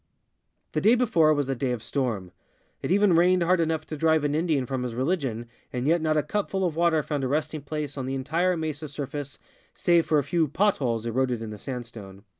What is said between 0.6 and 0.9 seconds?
(PI. 34.) The